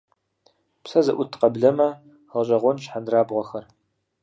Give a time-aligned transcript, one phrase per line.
[0.83, 1.89] Псэ зыӀут къэблэмэ
[2.31, 3.65] гъэщӏэгъуэнщ хьэндырабгъуэхэр.